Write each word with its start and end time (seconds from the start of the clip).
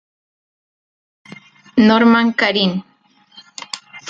Norman 1.87 2.27
Karin. 2.39 2.73